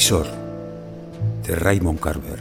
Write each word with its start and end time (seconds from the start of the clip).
visor 0.00 0.26
de 1.46 1.54
Raymond 1.54 2.00
Carver. 2.00 2.40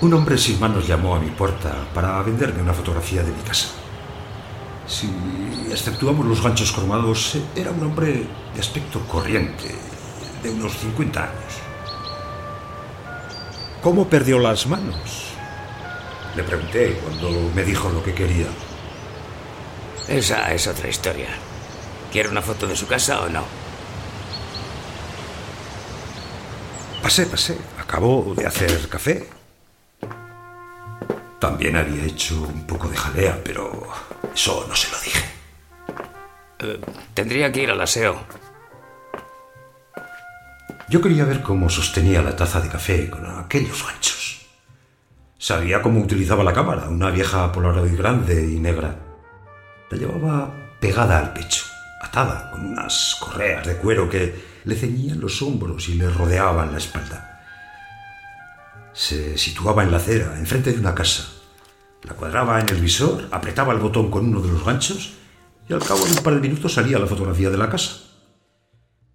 Un 0.00 0.14
hombre 0.14 0.38
sin 0.38 0.58
manos 0.58 0.88
llamó 0.88 1.14
a 1.14 1.20
mi 1.20 1.28
puerta 1.28 1.86
para 1.92 2.22
venderme 2.22 2.62
una 2.62 2.72
fotografía 2.72 3.22
de 3.22 3.30
mi 3.30 3.42
casa. 3.42 3.77
Si 4.88 5.06
exceptuamos 5.70 6.24
los 6.26 6.42
ganchos 6.42 6.72
cromados, 6.72 7.36
era 7.54 7.70
un 7.70 7.82
hombre 7.82 8.26
de 8.54 8.60
aspecto 8.60 9.00
corriente, 9.06 9.74
de 10.42 10.50
unos 10.50 10.72
50 10.78 11.22
años. 11.22 11.54
¿Cómo 13.82 14.08
perdió 14.08 14.38
las 14.38 14.66
manos? 14.66 15.34
Le 16.34 16.42
pregunté 16.42 16.98
cuando 17.04 17.30
me 17.54 17.62
dijo 17.64 17.90
lo 17.90 18.02
que 18.02 18.14
quería. 18.14 18.46
Esa 20.08 20.52
es 20.54 20.66
otra 20.66 20.88
historia. 20.88 21.28
¿Quiere 22.10 22.30
una 22.30 22.40
foto 22.40 22.66
de 22.66 22.74
su 22.74 22.86
casa 22.86 23.20
o 23.20 23.28
no? 23.28 23.44
Pasé, 27.02 27.26
pasé. 27.26 27.58
Acabó 27.78 28.34
de 28.34 28.46
hacer 28.46 28.88
café. 28.88 29.28
También 31.38 31.76
había 31.76 32.04
hecho 32.04 32.40
un 32.42 32.66
poco 32.66 32.88
de 32.88 32.96
jalea, 32.96 33.40
pero 33.44 33.86
eso 34.38 34.64
no 34.68 34.76
se 34.76 34.88
lo 34.92 35.00
dije. 35.00 35.24
Eh, 36.60 36.80
tendría 37.12 37.50
que 37.50 37.62
ir 37.64 37.70
al 37.72 37.80
aseo. 37.80 38.24
Yo 40.88 41.00
quería 41.00 41.24
ver 41.24 41.42
cómo 41.42 41.68
sostenía 41.68 42.22
la 42.22 42.36
taza 42.36 42.60
de 42.60 42.68
café 42.68 43.10
con 43.10 43.26
aquellos 43.26 43.84
ganchos. 43.84 44.46
Sabía 45.38 45.82
cómo 45.82 46.00
utilizaba 46.00 46.44
la 46.44 46.52
cámara, 46.52 46.88
una 46.88 47.10
vieja 47.10 47.50
Polaroid 47.50 47.96
grande 47.96 48.48
y 48.48 48.60
negra. 48.60 48.94
La 49.90 49.98
llevaba 49.98 50.54
pegada 50.78 51.18
al 51.18 51.32
pecho, 51.32 51.64
atada 52.00 52.52
con 52.52 52.64
unas 52.64 53.16
correas 53.18 53.66
de 53.66 53.76
cuero 53.76 54.08
que 54.08 54.60
le 54.64 54.76
ceñían 54.76 55.18
los 55.18 55.42
hombros 55.42 55.88
y 55.88 55.94
le 55.94 56.08
rodeaban 56.10 56.70
la 56.70 56.78
espalda. 56.78 57.42
Se 58.92 59.36
situaba 59.36 59.82
en 59.82 59.90
la 59.90 59.96
acera, 59.96 60.38
enfrente 60.38 60.72
de 60.72 60.78
una 60.78 60.94
casa. 60.94 61.37
La 62.02 62.14
cuadraba 62.14 62.60
en 62.60 62.68
el 62.68 62.80
visor, 62.80 63.28
apretaba 63.30 63.72
el 63.72 63.80
botón 63.80 64.10
con 64.10 64.26
uno 64.26 64.40
de 64.40 64.52
los 64.52 64.64
ganchos 64.64 65.14
y 65.68 65.72
al 65.72 65.84
cabo 65.84 66.04
de 66.04 66.12
un 66.12 66.22
par 66.22 66.34
de 66.34 66.40
minutos 66.40 66.74
salía 66.74 66.98
la 66.98 67.06
fotografía 67.06 67.50
de 67.50 67.58
la 67.58 67.68
casa. 67.68 68.00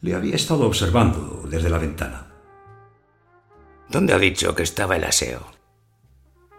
Le 0.02 0.14
había 0.14 0.36
estado 0.36 0.66
observando 0.66 1.44
desde 1.50 1.70
la 1.70 1.78
ventana. 1.78 2.28
¿Dónde 3.90 4.14
ha 4.14 4.20
dicho 4.20 4.53
que 4.53 4.64
estaba 4.64 4.95
el 4.95 5.03
aseo? 5.03 5.45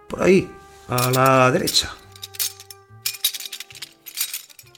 Por 0.08 0.22
ahí, 0.22 0.50
a 0.88 1.10
la 1.10 1.50
derecha. 1.50 1.94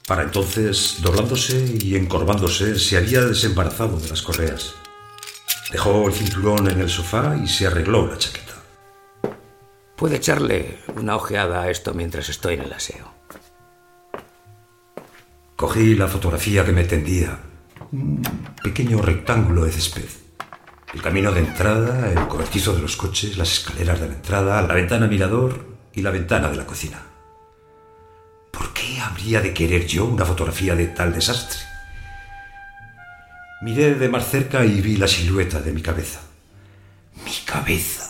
Para 0.07 0.23
entonces, 0.23 0.99
doblándose 1.01 1.77
y 1.81 1.95
encorvándose, 1.95 2.79
se 2.79 2.97
había 2.97 3.21
desembarazado 3.21 3.99
de 3.99 4.09
las 4.09 4.21
correas. 4.21 4.73
Dejó 5.71 6.07
el 6.07 6.13
cinturón 6.13 6.69
en 6.69 6.79
el 6.79 6.89
sofá 6.89 7.37
y 7.43 7.47
se 7.47 7.67
arregló 7.67 8.07
la 8.07 8.17
chaqueta. 8.17 8.46
Puede 9.97 10.17
echarle 10.17 10.77
una 10.95 11.15
ojeada 11.15 11.63
a 11.63 11.71
esto 11.71 11.95
mientras 11.95 12.29
estoy 12.29 12.53
en 12.53 12.61
el 12.61 12.71
aseo. 12.71 13.11
Cogí 15.55 15.95
la 15.95 16.07
fotografía 16.07 16.63
que 16.63 16.71
me 16.71 16.83
tendía. 16.83 17.39
Un 17.91 18.21
pequeño 18.61 19.01
rectángulo 19.01 19.65
de 19.65 19.71
césped. 19.71 20.05
El 20.93 21.01
camino 21.01 21.31
de 21.31 21.39
entrada, 21.39 22.11
el 22.11 22.27
cobertizo 22.27 22.75
de 22.75 22.81
los 22.83 22.95
coches, 22.95 23.39
las 23.39 23.51
escaleras 23.51 23.99
de 23.99 24.07
la 24.07 24.13
entrada, 24.13 24.61
la 24.61 24.75
ventana 24.75 25.07
mirador 25.07 25.65
y 25.93 26.03
la 26.03 26.11
ventana 26.11 26.49
de 26.49 26.57
la 26.57 26.67
cocina. 26.67 27.01
¿Por 28.51 28.73
qué 28.73 28.99
habría 28.99 29.41
de 29.41 29.51
querer 29.51 29.87
yo 29.87 30.05
una 30.05 30.25
fotografía 30.25 30.75
de 30.75 30.87
tal 30.87 31.11
desastre? 31.11 31.59
Miré 33.63 33.95
de 33.95 34.09
más 34.09 34.29
cerca 34.29 34.63
y 34.63 34.79
vi 34.79 34.97
la 34.97 35.07
silueta 35.07 35.59
de 35.59 35.71
mi 35.71 35.81
cabeza. 35.81 36.19
Mi 37.25 37.33
cabeza. 37.45 38.06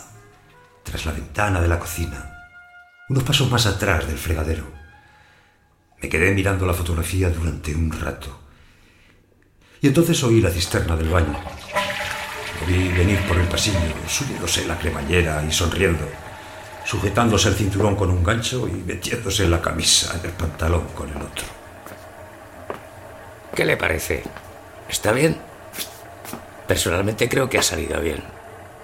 Tras 0.89 1.05
la 1.05 1.11
ventana 1.11 1.59
de 1.59 1.67
la 1.67 1.77
cocina. 1.77 2.47
Unos 3.09 3.23
pasos 3.23 3.51
más 3.51 3.65
atrás 3.65 4.07
del 4.07 4.17
fregadero. 4.17 4.71
Me 6.01 6.07
quedé 6.07 6.31
mirando 6.33 6.65
la 6.65 6.73
fotografía 6.73 7.29
durante 7.29 7.75
un 7.75 7.91
rato. 7.91 8.39
Y 9.81 9.87
entonces 9.87 10.23
oí 10.23 10.39
la 10.39 10.49
cisterna 10.49 10.95
del 10.95 11.09
baño. 11.09 11.37
Lo 12.61 12.67
vi 12.67 12.87
venir 12.87 13.19
por 13.27 13.37
el 13.37 13.47
pasillo, 13.47 13.79
subiéndose 14.07 14.65
la 14.65 14.79
cremallera 14.79 15.43
y 15.43 15.51
sonriendo, 15.51 16.07
sujetándose 16.85 17.49
el 17.49 17.55
cinturón 17.55 17.97
con 17.97 18.09
un 18.09 18.23
gancho 18.23 18.65
y 18.65 18.71
metiéndose 18.71 19.45
la 19.49 19.61
camisa 19.61 20.17
en 20.17 20.25
el 20.25 20.31
pantalón 20.31 20.87
con 20.95 21.09
el 21.09 21.17
otro. 21.17 21.45
¿Qué 23.53 23.65
le 23.65 23.75
parece? 23.75 24.23
¿Está 24.87 25.11
bien? 25.11 25.37
Personalmente 26.65 27.27
creo 27.27 27.49
que 27.49 27.57
ha 27.57 27.63
salido 27.63 27.99
bien. 27.99 28.36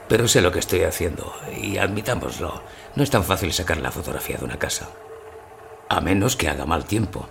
Pero 0.07 0.27
sé 0.27 0.41
lo 0.41 0.51
que 0.51 0.59
estoy 0.59 0.83
haciendo 0.83 1.33
y 1.59 1.77
admitámoslo, 1.77 2.61
no 2.95 3.03
es 3.03 3.09
tan 3.09 3.23
fácil 3.23 3.53
sacar 3.53 3.77
la 3.77 3.91
fotografía 3.91 4.37
de 4.37 4.45
una 4.45 4.59
casa. 4.59 4.89
A 5.89 6.01
menos 6.01 6.35
que 6.35 6.49
haga 6.49 6.65
mal 6.65 6.85
tiempo. 6.85 7.27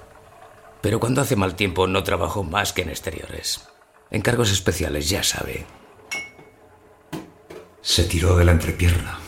Pero 0.80 0.98
cuando 0.98 1.20
hace 1.20 1.36
mal 1.36 1.54
tiempo 1.54 1.86
no 1.86 2.02
trabajo 2.02 2.42
más 2.42 2.72
que 2.72 2.82
en 2.82 2.88
exteriores. 2.88 3.68
Encargos 4.10 4.50
especiales, 4.50 5.08
ya 5.08 5.22
sabe. 5.22 5.64
Se 7.80 8.04
tiró 8.04 8.36
de 8.36 8.44
la 8.44 8.52
entrepierna. 8.52 9.18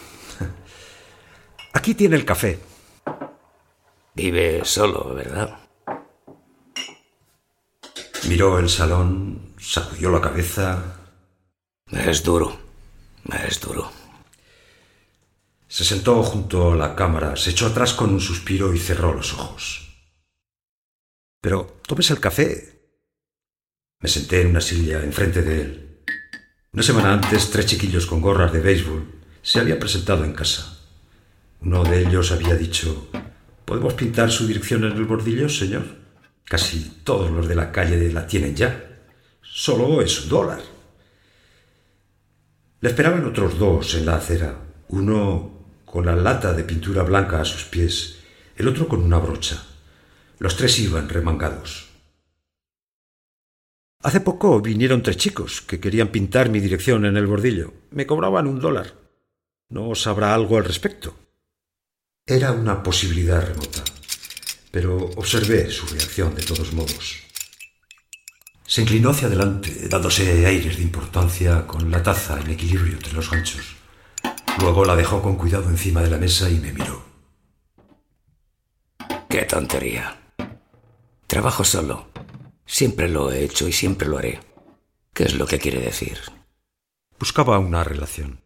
Aquí 1.72 1.94
tiene 1.94 2.16
el 2.16 2.24
café. 2.24 2.58
Vive 4.14 4.64
solo, 4.64 5.14
¿verdad? 5.14 5.58
Miró 8.28 8.58
el 8.58 8.68
salón, 8.68 9.54
sacudió 9.58 10.10
la 10.10 10.20
cabeza. 10.20 10.82
Es 11.90 12.22
duro, 12.22 12.56
es 13.46 13.60
duro. 13.60 13.90
Se 15.66 15.84
sentó 15.84 16.22
junto 16.22 16.72
a 16.72 16.76
la 16.76 16.94
cámara, 16.94 17.36
se 17.36 17.50
echó 17.50 17.66
atrás 17.66 17.94
con 17.94 18.10
un 18.10 18.20
suspiro 18.20 18.72
y 18.74 18.78
cerró 18.78 19.14
los 19.14 19.32
ojos. 19.32 19.88
Pero 21.40 21.80
tómese 21.86 22.12
el 22.12 22.20
café. 22.20 22.80
Me 24.00 24.08
senté 24.08 24.42
en 24.42 24.48
una 24.48 24.60
silla 24.60 25.02
enfrente 25.02 25.42
de 25.42 25.60
él. 25.60 26.00
Una 26.72 26.82
semana 26.82 27.12
antes, 27.12 27.50
tres 27.50 27.66
chiquillos 27.66 28.06
con 28.06 28.20
gorras 28.20 28.52
de 28.52 28.60
béisbol 28.60 29.14
se 29.42 29.60
habían 29.60 29.78
presentado 29.78 30.24
en 30.24 30.32
casa. 30.32 30.78
Uno 31.60 31.84
de 31.84 32.00
ellos 32.00 32.32
había 32.32 32.54
dicho, 32.54 33.08
¿podemos 33.64 33.94
pintar 33.94 34.30
su 34.30 34.46
dirección 34.46 34.84
en 34.84 34.92
el 34.92 35.04
bordillo, 35.04 35.48
señor? 35.48 35.84
Casi 36.44 37.00
todos 37.04 37.30
los 37.30 37.48
de 37.48 37.54
la 37.54 37.72
calle 37.72 38.12
la 38.12 38.26
tienen 38.26 38.54
ya. 38.54 39.00
Solo 39.40 40.02
es 40.02 40.22
un 40.22 40.28
dólar. 40.28 40.73
Le 42.84 42.90
esperaban 42.90 43.24
otros 43.24 43.58
dos 43.58 43.94
en 43.94 44.04
la 44.04 44.16
acera, 44.16 44.60
uno 44.88 45.80
con 45.86 46.04
la 46.04 46.14
lata 46.14 46.52
de 46.52 46.64
pintura 46.64 47.02
blanca 47.02 47.40
a 47.40 47.44
sus 47.46 47.64
pies, 47.64 48.18
el 48.56 48.68
otro 48.68 48.86
con 48.88 49.02
una 49.02 49.16
brocha. 49.16 49.64
Los 50.38 50.54
tres 50.54 50.78
iban 50.80 51.08
remangados. 51.08 51.88
Hace 54.02 54.20
poco 54.20 54.60
vinieron 54.60 55.02
tres 55.02 55.16
chicos 55.16 55.62
que 55.62 55.80
querían 55.80 56.08
pintar 56.08 56.50
mi 56.50 56.60
dirección 56.60 57.06
en 57.06 57.16
el 57.16 57.26
bordillo. 57.26 57.72
Me 57.90 58.04
cobraban 58.04 58.46
un 58.46 58.60
dólar. 58.60 58.92
¿No 59.70 59.94
sabrá 59.94 60.34
algo 60.34 60.58
al 60.58 60.66
respecto? 60.66 61.16
Era 62.26 62.52
una 62.52 62.82
posibilidad 62.82 63.46
remota 63.46 63.82
pero 64.70 64.96
observé 65.16 65.70
su 65.70 65.86
reacción 65.86 66.34
de 66.34 66.42
todos 66.42 66.72
modos. 66.72 67.22
Se 68.74 68.82
inclinó 68.82 69.10
hacia 69.10 69.28
adelante, 69.28 69.86
dándose 69.88 70.44
aires 70.44 70.78
de 70.78 70.82
importancia 70.82 71.64
con 71.64 71.92
la 71.92 72.02
taza 72.02 72.40
en 72.40 72.50
equilibrio 72.50 72.94
entre 72.94 73.12
los 73.12 73.30
ganchos. 73.30 73.76
Luego 74.58 74.84
la 74.84 74.96
dejó 74.96 75.22
con 75.22 75.36
cuidado 75.36 75.70
encima 75.70 76.02
de 76.02 76.10
la 76.10 76.18
mesa 76.18 76.50
y 76.50 76.58
me 76.58 76.72
miró. 76.72 77.04
Qué 79.28 79.42
tontería. 79.42 80.20
Trabajo 81.28 81.62
solo. 81.62 82.08
Siempre 82.66 83.08
lo 83.08 83.30
he 83.30 83.44
hecho 83.44 83.68
y 83.68 83.72
siempre 83.72 84.08
lo 84.08 84.18
haré. 84.18 84.40
¿Qué 85.12 85.22
es 85.22 85.34
lo 85.34 85.46
que 85.46 85.60
quiere 85.60 85.78
decir? 85.78 86.18
Buscaba 87.16 87.60
una 87.60 87.84
relación. 87.84 88.40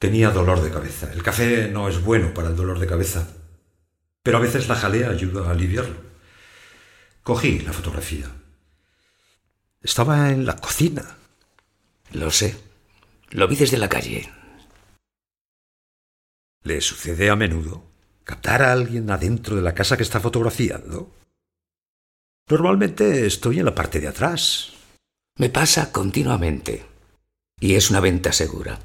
Tenía 0.00 0.30
dolor 0.30 0.62
de 0.62 0.72
cabeza. 0.72 1.12
El 1.12 1.22
café 1.22 1.68
no 1.68 1.88
es 1.88 2.02
bueno 2.02 2.34
para 2.34 2.48
el 2.48 2.56
dolor 2.56 2.80
de 2.80 2.88
cabeza, 2.88 3.28
pero 4.24 4.38
a 4.38 4.40
veces 4.40 4.66
la 4.66 4.74
jalea 4.74 5.10
ayuda 5.10 5.46
a 5.46 5.52
aliviarlo. 5.52 5.94
Cogí 7.22 7.60
la 7.60 7.72
fotografía. 7.72 8.28
Estaba 9.82 10.30
en 10.30 10.44
la 10.44 10.56
cocina. 10.56 11.16
Lo 12.12 12.30
sé. 12.30 12.56
Lo 13.30 13.46
vi 13.46 13.56
desde 13.56 13.78
la 13.78 13.88
calle. 13.88 14.28
¿Le 16.64 16.80
sucede 16.80 17.30
a 17.30 17.36
menudo 17.36 17.84
captar 18.24 18.62
a 18.62 18.72
alguien 18.72 19.10
adentro 19.10 19.56
de 19.56 19.62
la 19.62 19.74
casa 19.74 19.96
que 19.96 20.02
está 20.02 20.20
fotografiando? 20.20 21.14
Normalmente 22.48 23.26
estoy 23.26 23.60
en 23.60 23.66
la 23.66 23.74
parte 23.74 24.00
de 24.00 24.08
atrás. 24.08 24.72
Me 25.36 25.48
pasa 25.48 25.92
continuamente. 25.92 26.84
Y 27.60 27.74
es 27.74 27.90
una 27.90 28.00
venta 28.00 28.32
segura. 28.32 28.80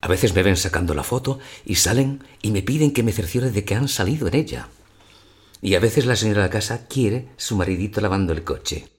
A 0.00 0.08
veces 0.08 0.34
me 0.34 0.42
ven 0.42 0.56
sacando 0.56 0.94
la 0.94 1.04
foto 1.04 1.38
y 1.64 1.76
salen 1.76 2.24
y 2.42 2.50
me 2.50 2.62
piden 2.62 2.92
que 2.92 3.04
me 3.04 3.12
cerciore 3.12 3.52
de 3.52 3.64
que 3.64 3.76
han 3.76 3.88
salido 3.88 4.26
en 4.26 4.34
ella. 4.34 4.68
Y 5.60 5.76
a 5.76 5.80
veces 5.80 6.06
la 6.06 6.16
señora 6.16 6.42
de 6.42 6.48
la 6.48 6.52
casa 6.52 6.88
quiere 6.88 7.28
su 7.36 7.56
maridito 7.56 8.00
lavando 8.00 8.32
el 8.32 8.42
coche. 8.42 8.91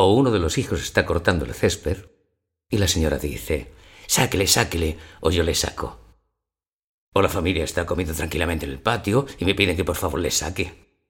O 0.00 0.12
uno 0.12 0.30
de 0.30 0.38
los 0.38 0.58
hijos 0.58 0.80
está 0.80 1.04
cortando 1.04 1.44
el 1.44 1.54
césped 1.54 2.06
y 2.70 2.78
la 2.78 2.86
señora 2.86 3.18
dice, 3.18 3.72
sáquele, 4.06 4.46
sáquele, 4.46 4.96
o 5.20 5.32
yo 5.32 5.42
le 5.42 5.56
saco. 5.56 5.98
O 7.14 7.20
la 7.20 7.28
familia 7.28 7.64
está 7.64 7.84
comiendo 7.84 8.14
tranquilamente 8.14 8.64
en 8.64 8.70
el 8.70 8.80
patio 8.80 9.26
y 9.38 9.44
me 9.44 9.56
piden 9.56 9.76
que 9.76 9.84
por 9.84 9.96
favor 9.96 10.20
le 10.20 10.30
saque. 10.30 11.02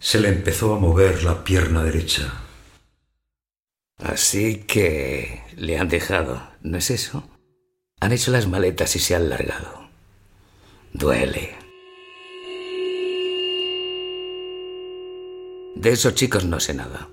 Se 0.00 0.18
le 0.18 0.30
empezó 0.30 0.74
a 0.74 0.80
mover 0.80 1.22
la 1.22 1.44
pierna 1.44 1.84
derecha. 1.84 2.42
Así 3.98 4.64
que 4.64 5.44
le 5.54 5.78
han 5.78 5.88
dejado, 5.88 6.42
¿no 6.62 6.76
es 6.76 6.90
eso? 6.90 7.22
Han 8.00 8.10
hecho 8.10 8.32
las 8.32 8.48
maletas 8.48 8.96
y 8.96 8.98
se 8.98 9.14
han 9.14 9.28
largado. 9.28 9.88
Duele. 10.92 11.56
De 15.76 15.90
esos 15.90 16.16
chicos 16.16 16.44
no 16.44 16.58
sé 16.58 16.74
nada. 16.74 17.08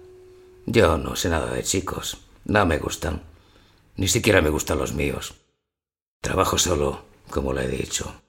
Yo 0.65 0.97
no 0.97 1.15
sé 1.15 1.29
nada 1.29 1.53
de 1.53 1.63
chicos. 1.63 2.17
No 2.45 2.65
me 2.65 2.77
gustan. 2.77 3.23
Ni 3.97 4.07
siquiera 4.07 4.41
me 4.41 4.50
gustan 4.50 4.77
los 4.77 4.94
míos. 4.94 5.35
Trabajo 6.21 6.57
solo, 6.57 7.06
como 7.29 7.53
le 7.53 7.65
he 7.65 7.67
dicho. 7.67 8.21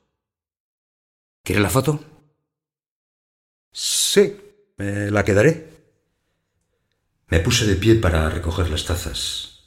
¿Quiere 1.43 1.61
la 1.61 1.71
foto? 1.71 2.01
Sí, 3.73 4.37
me 4.77 5.11
la 5.11 5.25
quedaré. 5.25 5.71
Me 7.29 7.41
puse 7.41 7.67
de 7.67 7.77
pie 7.77 7.97
para 7.97 8.29
recoger 8.29 8.71
las 8.71 8.85
tazas. 8.85 9.61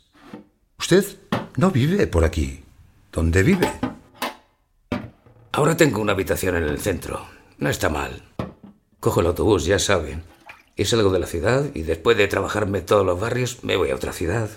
Usted 0.77 1.05
no 1.57 1.71
vive 1.71 2.07
por 2.07 2.23
aquí. 2.23 2.63
¿Dónde 3.11 3.43
vive? 3.43 3.69
Ahora 5.51 5.75
tengo 5.75 5.99
una 6.01 6.13
habitación 6.13 6.55
en 6.55 6.63
el 6.63 6.79
centro. 6.79 7.27
No 7.57 7.69
está 7.69 7.89
mal. 7.89 8.23
Cojo 8.99 9.21
el 9.21 9.27
autobús, 9.27 9.65
ya 9.65 9.79
saben. 9.79 10.23
Y 10.79 10.85
salgo 10.85 11.11
de 11.11 11.19
la 11.19 11.27
ciudad 11.27 11.65
y 11.73 11.81
después 11.81 12.15
de 12.15 12.29
trabajarme 12.29 12.79
todos 12.79 13.05
los 13.05 13.19
barrios 13.19 13.65
me 13.65 13.75
voy 13.75 13.91
a 13.91 13.95
otra 13.95 14.13
ciudad. 14.13 14.49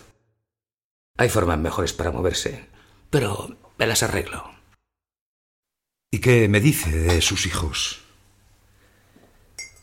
Hay 1.19 1.29
formas 1.29 1.59
mejores 1.59 1.93
para 1.93 2.13
moverse, 2.13 2.69
pero 3.11 3.57
me 3.77 3.89
las 3.89 4.05
arreglo. 4.05 4.49
¿Y 6.13 6.21
qué 6.21 6.47
me 6.47 6.61
dice 6.61 6.93
de 6.93 7.21
sus 7.23 7.45
hijos? 7.47 8.03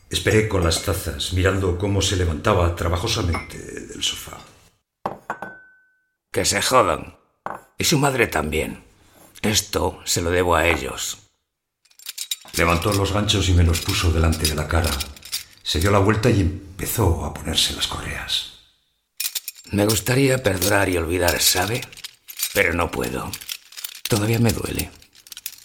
Esperé 0.08 0.48
con 0.48 0.64
las 0.64 0.82
tazas, 0.82 1.34
mirando 1.34 1.76
cómo 1.76 2.00
se 2.00 2.16
levantaba 2.16 2.74
trabajosamente 2.74 3.58
del 3.58 4.02
sofá. 4.02 4.38
Que 6.32 6.46
se 6.46 6.62
jodan. 6.62 7.18
Y 7.76 7.84
su 7.84 7.98
madre 7.98 8.28
también. 8.28 8.82
Esto 9.42 10.00
se 10.06 10.22
lo 10.22 10.30
debo 10.30 10.56
a 10.56 10.66
ellos. 10.66 11.18
Levantó 12.54 12.94
los 12.94 13.12
ganchos 13.12 13.46
y 13.50 13.52
me 13.52 13.62
los 13.62 13.82
puso 13.82 14.10
delante 14.10 14.48
de 14.48 14.54
la 14.54 14.66
cara. 14.66 14.90
Se 15.70 15.78
dio 15.78 15.92
la 15.92 16.00
vuelta 16.00 16.28
y 16.28 16.40
empezó 16.40 17.24
a 17.24 17.32
ponerse 17.32 17.74
las 17.74 17.86
correas. 17.86 18.54
Me 19.70 19.84
gustaría 19.84 20.42
perdonar 20.42 20.88
y 20.88 20.96
olvidar, 20.96 21.40
¿sabe? 21.40 21.80
Pero 22.52 22.74
no 22.74 22.90
puedo. 22.90 23.30
Todavía 24.08 24.40
me 24.40 24.52
duele. 24.52 24.90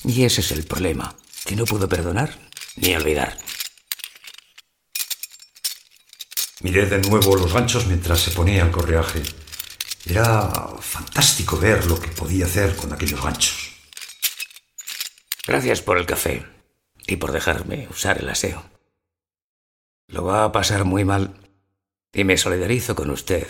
Y 0.03 0.23
ese 0.23 0.41
es 0.41 0.51
el 0.51 0.63
problema, 0.63 1.15
que 1.43 1.55
no 1.55 1.65
puedo 1.65 1.89
perdonar 1.89 2.37
ni 2.75 2.95
olvidar. 2.95 3.35
Miré 6.59 6.85
de 6.85 6.99
nuevo 6.99 7.35
los 7.35 7.51
ganchos 7.51 7.87
mientras 7.87 8.19
se 8.19 8.29
ponía 8.29 8.61
el 8.61 8.69
correaje. 8.69 9.23
Era 10.05 10.51
fantástico 10.81 11.57
ver 11.57 11.87
lo 11.87 11.99
que 11.99 12.09
podía 12.09 12.45
hacer 12.45 12.75
con 12.75 12.93
aquellos 12.93 13.23
ganchos. 13.23 13.71
Gracias 15.47 15.81
por 15.81 15.97
el 15.97 16.05
café 16.05 16.45
y 17.07 17.15
por 17.15 17.31
dejarme 17.31 17.87
usar 17.89 18.19
el 18.19 18.29
aseo. 18.29 18.74
Lo 20.07 20.23
va 20.23 20.43
a 20.43 20.51
pasar 20.51 20.85
muy 20.85 21.03
mal 21.03 21.33
y 22.13 22.23
me 22.23 22.37
solidarizo 22.37 22.95
con 22.95 23.09
usted. 23.09 23.47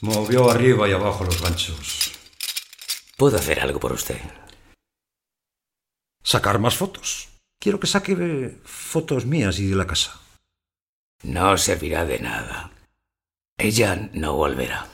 Movió 0.00 0.50
arriba 0.50 0.88
y 0.88 0.92
abajo 0.92 1.24
los 1.24 1.40
ganchos. 1.40 2.12
¿Puedo 3.16 3.36
hacer 3.36 3.60
algo 3.60 3.80
por 3.80 3.92
usted? 3.92 4.20
Sacar 6.22 6.58
más 6.58 6.76
fotos. 6.76 7.28
Quiero 7.58 7.80
que 7.80 7.86
saque 7.86 8.60
fotos 8.64 9.24
mías 9.24 9.58
y 9.58 9.68
de 9.68 9.76
la 9.76 9.86
casa. 9.86 10.20
No 11.22 11.56
servirá 11.56 12.04
de 12.04 12.18
nada. 12.18 12.70
Ella 13.56 14.10
no 14.12 14.34
volverá. 14.34 14.88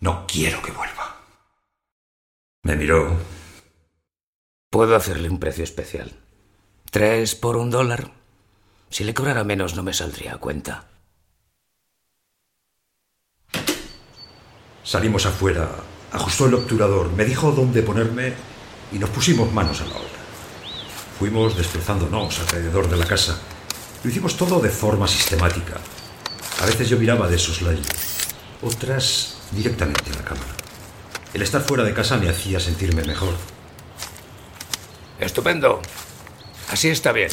No 0.00 0.26
quiero 0.26 0.62
que 0.62 0.72
vuelva. 0.72 1.20
Me 2.62 2.76
miró. 2.76 3.18
Puedo 4.70 4.96
hacerle 4.96 5.28
un 5.28 5.38
precio 5.38 5.64
especial. 5.64 6.12
¿Tres 6.90 7.34
por 7.34 7.56
un 7.56 7.70
dólar? 7.70 8.12
Si 8.90 9.04
le 9.04 9.14
cobrara 9.14 9.44
menos 9.44 9.74
no 9.74 9.82
me 9.82 9.92
saldría 9.92 10.34
a 10.34 10.38
cuenta. 10.38 10.84
Salimos 14.82 15.26
afuera, 15.26 15.68
ajustó 16.12 16.46
el 16.46 16.54
obturador, 16.54 17.12
me 17.12 17.24
dijo 17.24 17.52
dónde 17.52 17.82
ponerme 17.82 18.32
y 18.90 18.98
nos 18.98 19.10
pusimos 19.10 19.52
manos 19.52 19.80
a 19.82 19.84
la 19.84 19.96
obra. 19.96 20.08
Fuimos 21.18 21.56
desplazándonos 21.56 22.38
alrededor 22.40 22.88
de 22.88 22.96
la 22.96 23.04
casa. 23.04 23.38
Lo 24.02 24.10
hicimos 24.10 24.36
todo 24.36 24.60
de 24.60 24.70
forma 24.70 25.06
sistemática. 25.06 25.74
A 26.62 26.66
veces 26.66 26.88
yo 26.88 26.98
miraba 26.98 27.28
de 27.28 27.38
soslayo, 27.38 27.82
otras 28.62 29.36
directamente 29.52 30.10
a 30.10 30.14
la 30.14 30.24
cámara. 30.24 30.54
El 31.34 31.42
estar 31.42 31.60
fuera 31.60 31.84
de 31.84 31.92
casa 31.92 32.16
me 32.16 32.28
hacía 32.28 32.58
sentirme 32.58 33.02
mejor. 33.02 33.34
Estupendo. 35.20 35.82
Así 36.70 36.88
está 36.88 37.12
bien. 37.12 37.30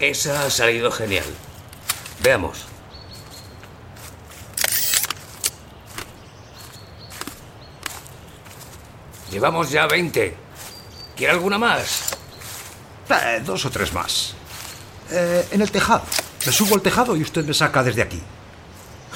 Esa 0.00 0.46
ha 0.46 0.50
salido 0.50 0.92
genial. 0.92 1.24
Veamos. 2.22 2.66
Llevamos 9.32 9.70
ya 9.70 9.88
20. 9.88 10.36
¿Quiere 11.16 11.32
alguna 11.32 11.58
más? 11.58 12.10
Eh, 13.10 13.42
dos 13.44 13.64
o 13.64 13.70
tres 13.70 13.92
más. 13.92 14.34
Eh, 15.10 15.48
en 15.50 15.62
el 15.62 15.70
tejado. 15.72 16.04
Me 16.46 16.52
subo 16.52 16.76
al 16.76 16.82
tejado 16.82 17.16
y 17.16 17.22
usted 17.22 17.44
me 17.44 17.52
saca 17.52 17.82
desde 17.82 18.02
aquí. 18.02 18.22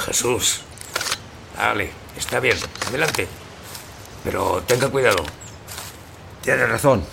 Jesús. 0.05 0.63
Vale, 1.57 1.93
está 2.17 2.41
bien. 2.41 2.59
Adelante. 2.89 3.29
Pero 4.25 4.65
tenga 4.67 4.89
cuidado. 4.89 5.25
Tiene 6.43 6.67
razón. 6.67 7.05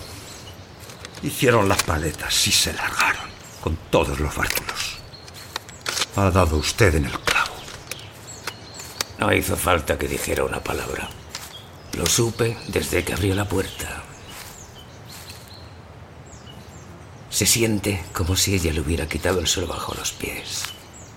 Hicieron 1.22 1.68
las 1.68 1.84
paletas 1.84 2.48
y 2.48 2.50
se 2.50 2.72
largaron 2.72 3.29
con 3.60 3.76
todos 3.90 4.20
los 4.20 4.34
bártulos. 4.34 4.98
Ha 6.16 6.30
dado 6.30 6.56
usted 6.56 6.94
en 6.94 7.04
el 7.06 7.18
clavo. 7.20 7.54
No 9.18 9.32
hizo 9.32 9.56
falta 9.56 9.98
que 9.98 10.08
dijera 10.08 10.44
una 10.44 10.60
palabra. 10.60 11.08
Lo 11.92 12.06
supe 12.06 12.56
desde 12.68 13.04
que 13.04 13.12
abrió 13.12 13.34
la 13.34 13.44
puerta. 13.44 14.02
Se 17.28 17.46
siente 17.46 18.04
como 18.12 18.36
si 18.36 18.54
ella 18.54 18.72
le 18.72 18.80
hubiera 18.80 19.08
quitado 19.08 19.40
el 19.40 19.46
suelo 19.46 19.68
bajo 19.68 19.94
los 19.94 20.12
pies 20.12 20.64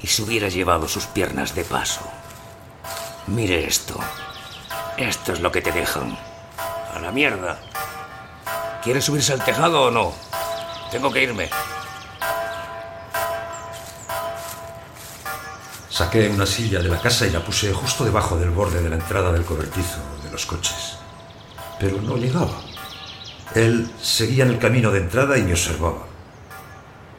y 0.01 0.07
se 0.07 0.21
hubiera 0.21 0.49
llevado 0.49 0.87
sus 0.87 1.05
piernas 1.07 1.55
de 1.55 1.63
paso. 1.63 2.01
Mire 3.27 3.65
esto. 3.65 3.97
Esto 4.97 5.33
es 5.33 5.39
lo 5.39 5.51
que 5.51 5.61
te 5.61 5.71
dejan. 5.71 6.17
A 6.93 6.99
la 6.99 7.11
mierda. 7.11 7.59
¿Quieres 8.83 9.05
subirse 9.05 9.33
al 9.33 9.43
tejado 9.43 9.83
o 9.83 9.91
no? 9.91 10.13
Tengo 10.91 11.11
que 11.11 11.23
irme. 11.23 11.49
Saqué 15.93 16.27
una 16.27 16.47
silla 16.47 16.81
de 16.81 16.89
la 16.89 16.99
casa 16.99 17.27
y 17.27 17.29
la 17.29 17.45
puse 17.45 17.71
justo 17.71 18.03
debajo 18.03 18.35
del 18.35 18.49
borde 18.49 18.81
de 18.81 18.89
la 18.89 18.95
entrada 18.95 19.31
del 19.31 19.45
cobertizo 19.45 19.99
de 20.23 20.31
los 20.31 20.43
coches. 20.47 20.97
Pero 21.79 22.01
no 22.01 22.17
llegaba. 22.17 22.63
Él 23.53 23.87
seguía 24.01 24.43
en 24.43 24.49
el 24.49 24.57
camino 24.57 24.89
de 24.89 25.01
entrada 25.01 25.37
y 25.37 25.43
me 25.43 25.51
observaba. 25.51 26.07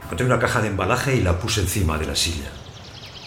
Encontré 0.03 0.27
una 0.27 0.41
caja 0.41 0.61
de 0.61 0.67
embalaje 0.67 1.15
y 1.15 1.21
la 1.21 1.39
puse 1.39 1.61
encima 1.61 1.99
de 1.99 2.07
la 2.07 2.17
silla. 2.17 2.51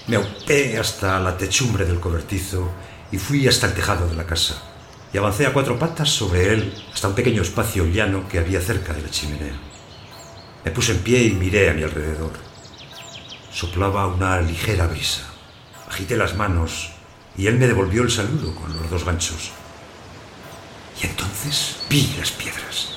Me 0.07 0.17
aupé 0.17 0.77
hasta 0.77 1.17
la 1.21 1.37
techumbre 1.37 1.85
del 1.85 2.01
cobertizo 2.01 2.69
y 3.09 3.17
fui 3.17 3.47
hasta 3.47 3.67
el 3.67 3.73
tejado 3.73 4.05
de 4.09 4.15
la 4.15 4.25
casa. 4.25 4.61
Y 5.13 5.17
avancé 5.17 5.45
a 5.45 5.53
cuatro 5.53 5.79
patas 5.79 6.09
sobre 6.09 6.51
él 6.51 6.73
hasta 6.93 7.07
un 7.07 7.15
pequeño 7.15 7.41
espacio 7.41 7.85
llano 7.85 8.27
que 8.27 8.39
había 8.39 8.59
cerca 8.59 8.91
de 8.91 9.01
la 9.01 9.09
chimenea. 9.09 9.55
Me 10.65 10.71
puse 10.71 10.91
en 10.91 10.99
pie 10.99 11.23
y 11.23 11.31
miré 11.31 11.69
a 11.69 11.73
mi 11.73 11.83
alrededor. 11.83 12.33
Soplaba 13.49 14.07
una 14.07 14.41
ligera 14.41 14.87
brisa. 14.87 15.36
Agité 15.89 16.17
las 16.17 16.35
manos 16.35 16.91
y 17.37 17.47
él 17.47 17.57
me 17.57 17.67
devolvió 17.67 18.03
el 18.03 18.11
saludo 18.11 18.53
con 18.55 18.75
los 18.75 18.89
dos 18.89 19.05
ganchos. 19.05 19.51
Y 21.01 21.05
entonces 21.05 21.77
vi 21.89 22.15
las 22.17 22.31
piedras. 22.31 22.89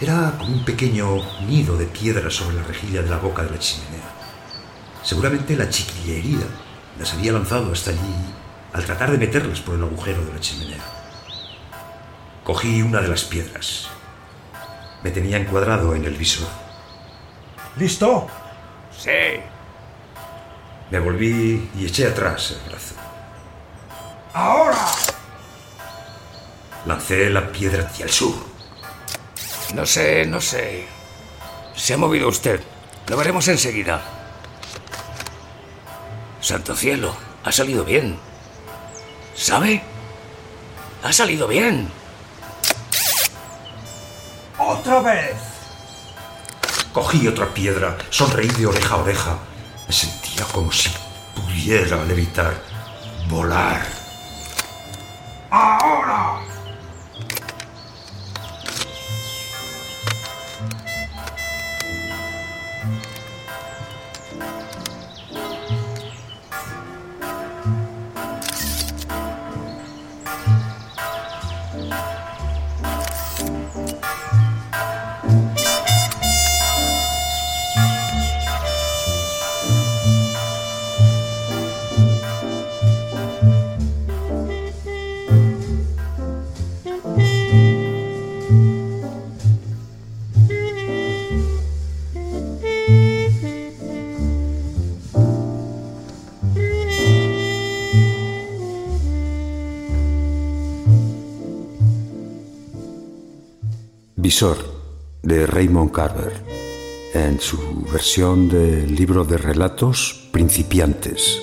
Era 0.00 0.34
como 0.38 0.52
un 0.52 0.64
pequeño 0.64 1.22
nido 1.46 1.76
de 1.76 1.86
piedra 1.86 2.30
sobre 2.30 2.56
la 2.56 2.64
rejilla 2.64 3.02
de 3.02 3.08
la 3.08 3.18
boca 3.18 3.44
de 3.44 3.50
la 3.50 3.58
chimenea. 3.58 4.12
Seguramente 5.02 5.56
la 5.56 5.70
chiquillería 5.70 6.46
las 6.98 7.14
había 7.14 7.32
lanzado 7.32 7.72
hasta 7.72 7.90
allí 7.90 8.14
al 8.72 8.84
tratar 8.84 9.10
de 9.10 9.18
meterlas 9.18 9.60
por 9.60 9.76
el 9.76 9.82
agujero 9.84 10.24
de 10.24 10.32
la 10.32 10.40
chimenea. 10.40 10.82
Cogí 12.44 12.82
una 12.82 13.00
de 13.00 13.08
las 13.08 13.24
piedras. 13.24 13.88
Me 15.02 15.10
tenía 15.10 15.38
encuadrado 15.38 15.94
en 15.94 16.04
el 16.04 16.14
visor. 16.14 16.48
¿Listo? 17.76 18.26
Sí. 18.96 19.10
Me 20.90 21.00
volví 21.00 21.68
y 21.76 21.86
eché 21.86 22.06
atrás 22.06 22.52
el 22.52 22.70
brazo. 22.70 22.94
¡Ahora! 24.32 24.86
Lancé 26.86 27.28
la 27.30 27.50
piedra 27.50 27.86
hacia 27.86 28.04
el 28.04 28.12
sur. 28.12 28.34
No 29.74 29.84
sé, 29.84 30.24
no 30.26 30.40
sé. 30.40 30.86
Se 31.74 31.94
ha 31.94 31.96
movido 31.96 32.28
usted. 32.28 32.60
Lo 33.08 33.16
veremos 33.16 33.48
enseguida. 33.48 34.00
Santo 36.40 36.76
cielo, 36.76 37.16
ha 37.42 37.50
salido 37.50 37.84
bien. 37.84 38.18
¿Sabe? 39.34 39.82
Ha 41.02 41.12
salido 41.12 41.48
bien. 41.48 41.90
¡Otra 44.58 45.00
vez! 45.00 45.36
Cogí 46.92 47.26
otra 47.26 47.52
piedra, 47.52 47.98
sonreí 48.10 48.48
de 48.48 48.66
oreja 48.66 48.94
a 48.94 48.98
oreja. 48.98 49.38
Me 49.86 49.92
sentía 49.92 50.44
como 50.46 50.72
si 50.72 50.90
pudiera 51.34 52.04
levitar, 52.04 52.54
volar. 53.28 53.95
De 105.22 105.46
Raymond 105.46 105.92
Carver 105.92 106.34
en 107.14 107.40
su 107.40 107.56
versión 107.90 108.50
del 108.50 108.94
libro 108.94 109.24
de 109.24 109.38
relatos 109.38 110.28
Principiantes 110.30 111.40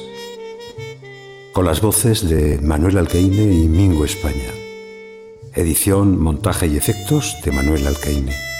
con 1.54 1.66
las 1.66 1.82
voces 1.82 2.30
de 2.30 2.60
Manuel 2.60 3.00
Alcaine 3.00 3.52
y 3.52 3.68
Mingo 3.68 4.06
España. 4.06 4.52
Edición, 5.56 6.22
montaje 6.22 6.68
y 6.68 6.78
efectos 6.78 7.36
de 7.44 7.52
Manuel 7.52 7.88
Alcaine. 7.88 8.52